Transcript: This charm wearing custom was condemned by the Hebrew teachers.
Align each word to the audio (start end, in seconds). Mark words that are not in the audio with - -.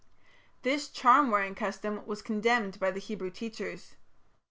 This 0.63 0.89
charm 0.89 1.29
wearing 1.29 1.53
custom 1.53 2.03
was 2.07 2.23
condemned 2.23 2.79
by 2.79 2.89
the 2.89 2.99
Hebrew 2.99 3.29
teachers. 3.29 3.97